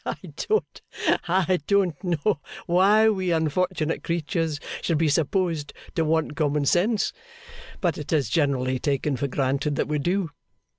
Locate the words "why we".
2.65-3.29